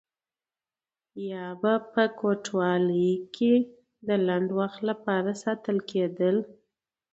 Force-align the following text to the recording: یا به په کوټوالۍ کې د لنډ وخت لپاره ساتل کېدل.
یا 1.29 1.45
به 1.61 1.73
په 1.93 2.03
کوټوالۍ 2.19 3.11
کې 3.35 3.53
د 4.07 4.09
لنډ 4.27 4.47
وخت 4.59 4.79
لپاره 4.89 5.29
ساتل 5.43 5.77
کېدل. 5.91 6.35